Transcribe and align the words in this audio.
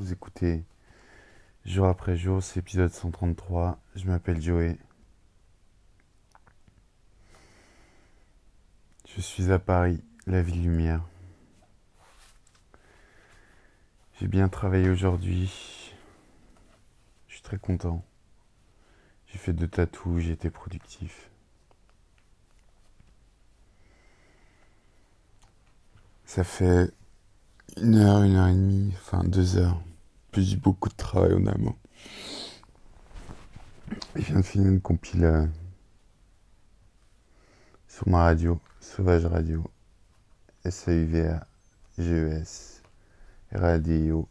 Vous 0.00 0.14
écoutez 0.14 0.64
jour 1.66 1.86
après 1.86 2.16
jour, 2.16 2.42
c'est 2.42 2.60
épisode 2.60 2.90
133. 2.90 3.78
Je 3.96 4.06
m'appelle 4.06 4.40
Joey. 4.40 4.78
Je 9.06 9.20
suis 9.20 9.52
à 9.52 9.58
Paris, 9.58 10.02
la 10.26 10.40
ville 10.40 10.62
lumière. 10.62 11.04
J'ai 14.18 14.26
bien 14.26 14.48
travaillé 14.48 14.88
aujourd'hui. 14.88 15.92
Je 17.28 17.34
suis 17.34 17.42
très 17.42 17.58
content. 17.58 18.02
J'ai 19.26 19.36
fait 19.36 19.52
deux 19.52 19.68
tatous, 19.68 20.20
j'ai 20.20 20.32
été 20.32 20.48
productif. 20.48 21.30
Ça 26.24 26.42
fait 26.42 26.90
une 27.76 27.96
heure, 27.96 28.22
une 28.22 28.36
heure 28.36 28.48
et 28.48 28.54
demie, 28.54 28.94
enfin 28.96 29.22
deux 29.24 29.58
heures. 29.58 29.82
Plus 30.30 30.56
beaucoup 30.56 30.88
de 30.88 30.94
travail 30.94 31.34
en 31.34 31.46
amont. 31.46 31.76
Je 34.14 34.20
viens 34.22 34.36
de 34.36 34.42
finir 34.42 34.68
une 34.68 34.80
compile 34.80 35.24
euh, 35.24 35.46
sur 37.88 38.08
ma 38.08 38.18
radio, 38.24 38.60
Sauvage 38.78 39.26
Radio, 39.26 39.64
S-A-U-V-A, 40.64 41.46
G-E-S, 41.98 42.82
Radio. 43.52 44.28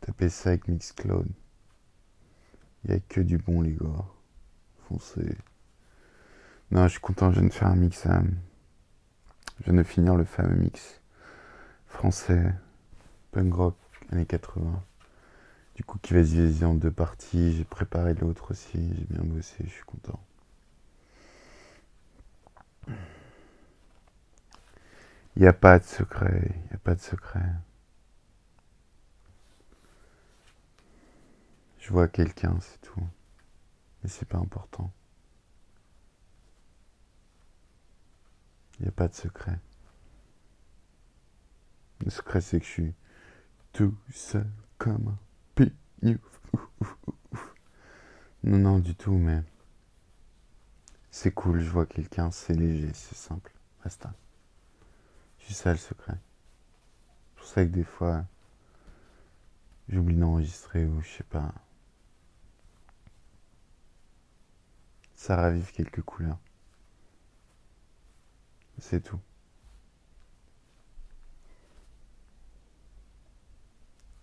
Tapez 0.00 0.28
ça 0.28 0.50
avec 0.50 0.66
Mixcloud. 0.66 1.28
Il 2.84 2.90
n'y 2.90 2.96
a 2.96 3.00
que 3.00 3.20
du 3.20 3.38
bon, 3.38 3.60
les 3.62 3.72
gars. 3.72 4.04
Foncez. 4.88 5.36
Non, 6.72 6.84
je 6.84 6.92
suis 6.92 7.00
content, 7.00 7.30
je 7.30 7.38
viens 7.40 7.48
de 7.48 7.52
faire 7.54 7.68
un 7.68 7.76
mix. 7.76 8.04
hein. 8.06 8.24
Je 9.60 9.64
viens 9.70 9.74
de 9.74 9.82
finir 9.84 10.16
le 10.16 10.24
fameux 10.24 10.56
mix 10.56 11.00
français, 11.86 12.52
punk 13.36 13.52
rock, 13.52 13.76
années 14.12 14.24
80. 14.24 14.82
Du 15.74 15.84
coup, 15.84 15.98
qui 15.98 16.14
va 16.14 16.24
se 16.24 16.30
diviser 16.30 16.64
en 16.64 16.72
deux 16.72 16.90
parties. 16.90 17.54
J'ai 17.54 17.64
préparé 17.64 18.14
l'autre 18.14 18.52
aussi, 18.52 18.94
j'ai 18.96 19.04
bien 19.04 19.22
bossé, 19.24 19.56
je 19.62 19.68
suis 19.68 19.84
content. 19.84 20.18
Il 22.88 22.94
n'y 25.42 25.46
a 25.46 25.52
pas 25.52 25.78
de 25.78 25.84
secret, 25.84 26.50
il 26.50 26.68
n'y 26.68 26.76
a 26.76 26.78
pas 26.78 26.94
de 26.94 27.00
secret. 27.02 27.44
Je 31.78 31.92
vois 31.92 32.08
quelqu'un, 32.08 32.56
c'est 32.62 32.80
tout. 32.80 33.06
Mais 34.02 34.08
c'est 34.08 34.26
pas 34.26 34.38
important. 34.38 34.90
Il 38.78 38.84
n'y 38.84 38.88
a 38.88 38.92
pas 38.92 39.08
de 39.08 39.14
secret. 39.14 39.58
Le 42.02 42.10
secret, 42.10 42.40
c'est 42.40 42.60
que 42.60 42.64
je 42.64 42.70
suis 42.70 42.94
tout 43.76 43.94
seul 44.10 44.50
comme 44.78 45.08
un 45.08 45.18
pignou. 45.54 46.18
Non, 48.42 48.58
non, 48.58 48.78
du 48.78 48.94
tout, 48.94 49.12
mais 49.12 49.42
c'est 51.10 51.30
cool. 51.30 51.60
Je 51.60 51.68
vois 51.68 51.84
quelqu'un, 51.84 52.30
c'est 52.30 52.54
léger, 52.54 52.90
c'est 52.94 53.16
simple. 53.16 53.52
Basta. 53.84 54.14
C'est 55.40 55.52
ça 55.52 55.72
le 55.72 55.76
secret. 55.76 56.16
C'est 56.16 57.36
pour 57.36 57.46
ça 57.46 57.64
que 57.66 57.70
des 57.70 57.84
fois, 57.84 58.24
j'oublie 59.90 60.16
d'enregistrer 60.16 60.86
ou 60.86 61.02
je 61.02 61.10
sais 61.10 61.24
pas. 61.24 61.52
Ça 65.14 65.36
ravive 65.36 65.70
quelques 65.72 66.02
couleurs. 66.02 66.38
C'est 68.78 69.02
tout. 69.02 69.20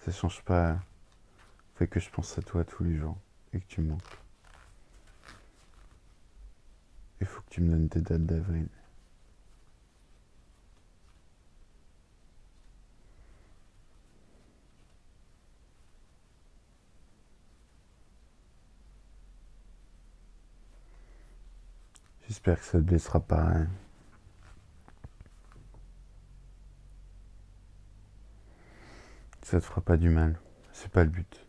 Ça 0.00 0.10
change 0.12 0.42
pas. 0.42 0.78
Fait 1.76 1.86
que 1.86 2.00
je 2.00 2.10
pense 2.10 2.36
à 2.38 2.42
toi 2.42 2.64
tous 2.64 2.84
les 2.84 2.96
jours 2.96 3.16
et 3.52 3.60
que 3.60 3.66
tu 3.66 3.80
manques. 3.82 4.02
Il 7.20 7.26
faut 7.26 7.42
que 7.42 7.50
tu 7.50 7.60
me 7.60 7.70
donnes 7.70 7.88
tes 7.88 8.00
dates 8.00 8.24
d'avril. 8.26 8.68
J'espère 22.26 22.58
que 22.58 22.64
ça 22.64 22.78
te 22.78 22.84
blessera 22.84 23.20
pas. 23.20 23.42
hein. 23.42 23.68
Ça 29.50 29.60
te 29.60 29.66
fera 29.66 29.80
pas 29.80 29.96
du 29.96 30.10
mal. 30.10 30.38
C'est 30.72 30.92
pas 30.92 31.02
le 31.02 31.10
but. 31.10 31.44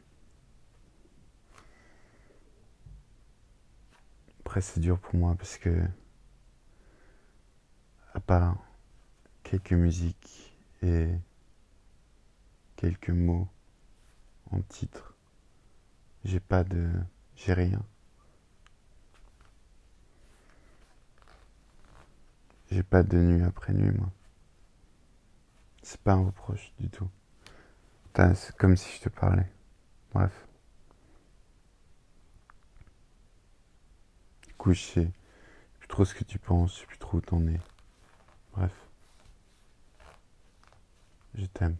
Après, 4.39 4.59
c'est 4.59 4.79
dur 4.79 4.97
pour 4.99 5.13
moi 5.13 5.35
parce 5.35 5.59
que, 5.59 5.83
à 8.15 8.19
part 8.19 8.57
quelques 9.43 9.73
musiques 9.73 10.57
et 10.81 11.09
quelques 12.75 13.11
mots 13.11 13.47
en 14.49 14.61
titre, 14.61 15.15
j'ai 16.23 16.39
pas 16.39 16.63
de. 16.63 16.89
J'ai 17.35 17.53
rien. 17.53 17.85
J'ai 22.71 22.81
pas 22.81 23.03
de 23.03 23.19
nuit 23.19 23.43
après 23.43 23.73
nuit, 23.73 23.95
moi. 23.95 24.09
C'est 25.83 26.01
pas 26.01 26.13
un 26.13 26.25
reproche 26.25 26.73
du 26.79 26.89
tout. 26.89 27.11
C'est 28.15 28.55
comme 28.57 28.75
si 28.77 28.97
je 28.97 29.03
te 29.03 29.09
parlais. 29.09 29.47
Bref. 30.13 30.31
Du 34.47 34.53
coup, 34.55 34.73
je 34.73 34.81
sais 34.81 35.11
plus 35.79 35.87
trop 35.87 36.05
ce 36.05 36.13
que 36.13 36.23
tu 36.23 36.37
penses, 36.39 36.75
je 36.75 36.79
sais 36.81 36.85
plus 36.87 36.97
trop 36.97 37.17
où 37.17 37.21
t'en 37.21 37.45
es. 37.47 37.59
Bref. 38.53 38.73
Je 41.35 41.45
t'aime. 41.45 41.77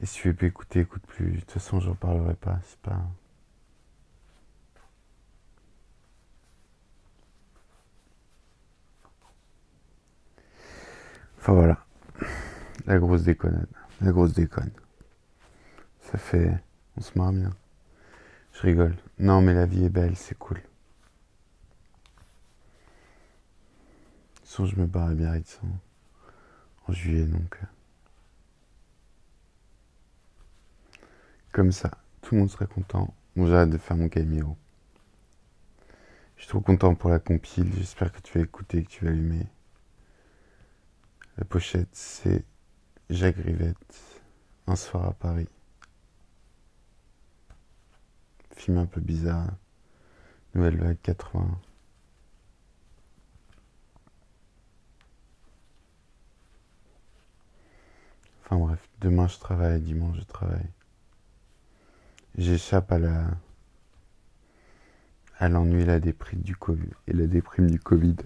Et 0.00 0.06
si 0.06 0.20
tu 0.20 0.30
veux 0.32 0.44
écouter, 0.44 0.80
écoute 0.80 1.02
plus. 1.06 1.32
De 1.32 1.40
toute 1.40 1.52
façon, 1.52 1.80
j'en 1.80 1.94
parlerai 1.94 2.34
pas. 2.34 2.58
C'est 2.66 2.78
pas. 2.80 3.00
Enfin 11.44 11.52
voilà. 11.52 11.84
La 12.86 12.98
grosse 12.98 13.24
déconnade. 13.24 13.68
La 14.00 14.12
grosse 14.12 14.32
déconne. 14.32 14.70
Ça 16.00 16.16
fait. 16.16 16.58
On 16.96 17.02
se 17.02 17.18
marre 17.18 17.34
bien. 17.34 17.50
Je 18.54 18.62
rigole. 18.62 18.96
Non, 19.18 19.42
mais 19.42 19.52
la 19.52 19.66
vie 19.66 19.84
est 19.84 19.90
belle, 19.90 20.16
c'est 20.16 20.38
cool. 20.38 20.62
Façon, 24.42 24.64
je 24.64 24.76
me 24.76 24.86
barre 24.86 25.08
à 25.08 25.12
Biarritz 25.14 25.60
en, 25.62 26.90
en 26.90 26.94
juillet, 26.94 27.26
donc. 27.26 27.58
euh, 27.62 27.66
Comme 31.52 31.72
ça, 31.72 31.90
tout 32.22 32.36
le 32.36 32.40
monde 32.40 32.50
serait 32.50 32.66
content. 32.66 33.12
Bon, 33.36 33.46
j'arrête 33.46 33.68
de 33.68 33.76
faire 33.76 33.98
mon 33.98 34.08
caméo. 34.08 34.56
Je 36.36 36.44
suis 36.44 36.48
trop 36.48 36.62
content 36.62 36.94
pour 36.94 37.10
la 37.10 37.18
compile. 37.18 37.70
J'espère 37.76 38.12
que 38.12 38.20
tu 38.22 38.38
vas 38.38 38.44
écouter, 38.44 38.82
que 38.82 38.88
tu 38.88 39.04
vas 39.04 39.10
allumer. 39.10 39.46
La 41.36 41.44
pochette, 41.44 41.88
c'est 41.92 42.44
Jacques 43.10 43.36
Rivette, 43.36 44.22
Un 44.68 44.76
soir 44.76 45.06
à 45.06 45.12
Paris. 45.12 45.48
Film 48.54 48.78
un 48.78 48.86
peu 48.86 49.00
bizarre. 49.00 49.50
Nouvelle 50.54 50.76
vague 50.76 51.00
80. 51.02 51.60
Enfin 58.44 58.56
bref, 58.56 58.88
demain 59.00 59.26
je 59.26 59.38
travaille, 59.38 59.80
dimanche 59.80 60.18
je 60.18 60.24
travaille. 60.24 60.70
J'échappe 62.38 62.92
à 62.92 62.98
la 63.00 63.26
à 65.38 65.48
l'ennui 65.48 65.84
la 65.84 65.98
du 65.98 66.54
Covid 66.54 66.90
et 67.08 67.12
la 67.12 67.26
déprime 67.26 67.68
du 67.68 67.80
Covid. 67.80 68.16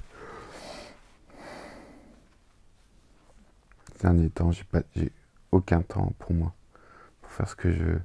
Derniers 3.98 4.30
temps, 4.30 4.52
j'ai 4.52 4.64
pas 4.64 4.82
j'ai 4.96 5.12
aucun 5.52 5.82
temps 5.82 6.12
pour 6.18 6.32
moi 6.32 6.54
pour 7.22 7.30
faire 7.32 7.48
ce 7.48 7.56
que 7.56 7.72
je 7.72 7.84
veux. 7.84 8.02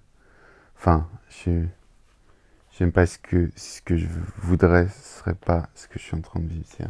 Enfin, 0.78 1.10
je 1.30 1.66
j'aime 2.72 2.92
pas 2.92 3.06
ce 3.06 3.18
que 3.20 3.52
ce 3.56 3.82
que 3.82 3.98
je 3.98 4.08
voudrais, 4.38 4.88
ce 4.90 5.20
serait 5.20 5.36
pas 5.36 5.70
ce 5.76 5.88
que 5.88 6.00
je 6.00 6.04
suis 6.06 6.16
en 6.16 6.22
train 6.22 6.40
de 6.40 6.48
vivre. 6.48 6.66
c'est 6.78 6.88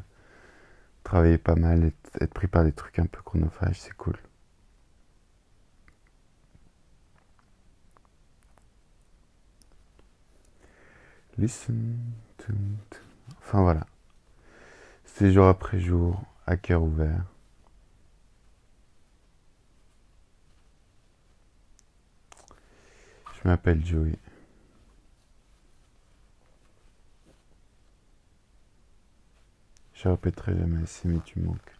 Travailler 1.03 1.37
pas 1.37 1.55
mal, 1.55 1.91
être, 2.21 2.33
pris 2.33 2.47
par 2.47 2.63
des 2.63 2.71
trucs 2.71 2.99
un 2.99 3.05
peu 3.05 3.21
chronophages, 3.21 3.79
c'est 3.81 3.93
cool. 3.97 4.15
Listen 11.37 11.97
to. 12.37 12.53
Enfin 13.39 13.61
voilà. 13.61 13.85
C'était 15.05 15.31
jour 15.31 15.47
après 15.47 15.79
jour, 15.79 16.23
à 16.47 16.57
cœur 16.57 16.83
ouvert. 16.83 17.32
Je 23.43 23.49
m'appelle 23.49 23.85
Joey. 23.85 24.17
Je 29.93 30.07
répéterai 30.07 30.55
jamais 30.57 30.81
assez, 30.83 31.09
mais 31.09 31.19
tu 31.25 31.39
manques. 31.39 31.77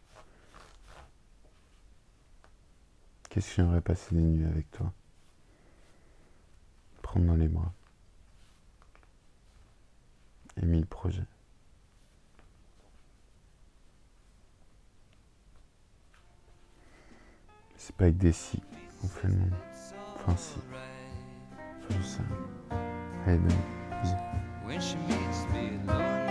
Qu'est-ce 3.29 3.49
que 3.49 3.55
j'aimerais 3.55 3.79
passer 3.79 4.13
des 4.13 4.21
nuits 4.21 4.45
avec 4.45 4.69
toi? 4.71 4.91
Prendre 7.01 7.27
dans 7.27 7.35
les 7.35 7.47
bras. 7.47 7.71
Et 10.61 10.65
mille 10.65 10.85
projets. 10.85 11.25
C'est 17.77 17.95
pas 17.95 18.05
avec 18.05 18.17
des 18.17 18.33
si 18.33 18.61
on 19.03 19.07
fait 19.07 19.29
le 19.29 19.35
monde. 19.35 19.53
Enfin 20.15 20.35
si. 20.35 20.59
Enfin 21.89 22.23
je 24.71 26.22